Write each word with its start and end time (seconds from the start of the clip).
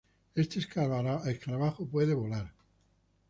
Este 0.33 0.57
escarabajo 0.57 1.85
puede 1.85 2.15
volar. 2.15 2.51